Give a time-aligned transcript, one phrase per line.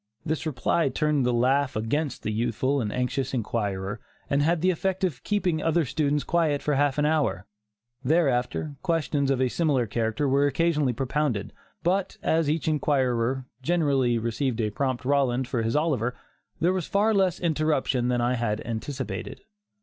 [0.25, 3.99] This reply turned the laugh against the youthful and anxious inquirer
[4.31, 7.45] and had the effect of keeping other students quiet for a half hour.
[8.03, 11.53] Thereafter, questions of a similar character were occasionally propounded,
[11.83, 16.15] but as each inquirer generally received a prompt Roland for his Oliver,
[16.59, 19.41] there was far less interruption than I had anticipated.